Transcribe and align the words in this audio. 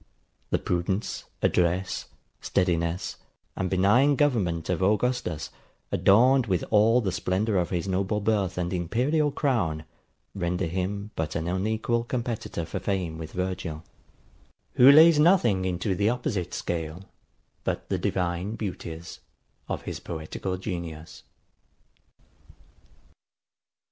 The 0.49 0.57
prudence, 0.57 1.25
address, 1.43 2.07
steadiness, 2.41 3.17
and 3.55 3.69
benign 3.69 4.15
government 4.15 4.67
of 4.67 4.81
Augustus, 4.81 5.51
adorned 5.91 6.47
with 6.47 6.63
all 6.71 7.01
the 7.01 7.11
splendour 7.11 7.57
of 7.57 7.69
his 7.69 7.87
noble 7.87 8.19
birth 8.19 8.57
and 8.57 8.73
imperial 8.73 9.29
crown, 9.29 9.83
render 10.33 10.65
him 10.65 11.11
but 11.15 11.35
an 11.35 11.47
unequal 11.47 12.03
competitor 12.05 12.65
for 12.65 12.79
fame 12.79 13.19
with 13.19 13.33
Virgil, 13.33 13.83
who 14.73 14.91
lays 14.91 15.19
nothing 15.19 15.65
into 15.65 15.93
the 15.93 16.09
opposite 16.09 16.55
scale 16.55 17.03
but 17.63 17.87
the 17.89 17.99
divine 17.99 18.55
beauties 18.55 19.19
of 19.69 19.83
his 19.83 19.99
poetical 19.99 20.57
genius. 20.57 21.21